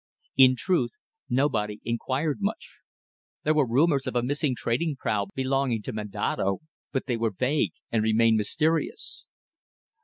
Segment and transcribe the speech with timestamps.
[0.35, 0.89] In truth
[1.29, 2.79] nobody inquired much.
[3.43, 7.73] There were rumours of a missing trading prau belonging to Menado, but they were vague
[7.91, 9.27] and remained mysterious.